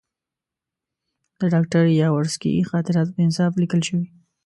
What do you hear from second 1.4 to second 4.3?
ډاکټر یاورسکي خاطرات په انصاف لیکل شوي.